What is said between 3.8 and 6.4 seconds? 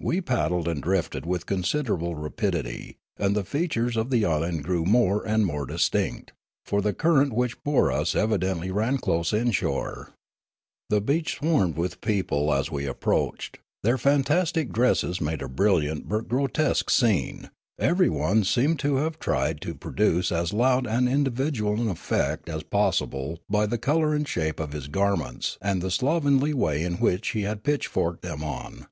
of an island grew more and mote dis tinct;